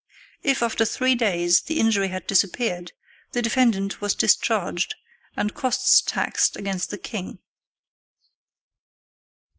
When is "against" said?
6.57-6.89